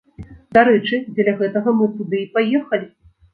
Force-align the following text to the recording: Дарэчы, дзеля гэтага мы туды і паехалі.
Дарэчы, 0.57 0.99
дзеля 1.09 1.35
гэтага 1.41 1.75
мы 1.83 1.91
туды 1.99 2.23
і 2.23 2.23
паехалі. 2.39 2.91